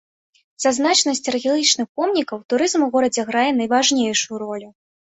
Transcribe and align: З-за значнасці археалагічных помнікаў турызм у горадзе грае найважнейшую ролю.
З-за 0.63 0.71
значнасці 0.77 1.27
археалагічных 1.33 1.87
помнікаў 2.01 2.37
турызм 2.55 2.81
у 2.89 2.91
горадзе 2.97 3.21
грае 3.31 3.49
найважнейшую 3.63 4.35
ролю. 4.49 4.69